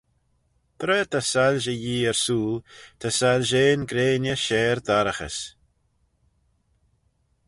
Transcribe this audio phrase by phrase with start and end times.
[0.79, 2.63] Tra ta soilshey Yee ersooyl
[2.99, 5.37] ta soilshean greiney share dorraghys.